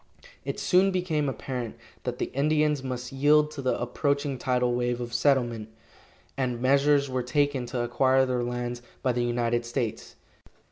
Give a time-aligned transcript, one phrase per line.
[0.43, 5.13] It soon became apparent that the Indians must yield to the approaching tidal wave of
[5.13, 5.69] settlement,
[6.35, 10.15] and measures were taken to acquire their lands by the United States.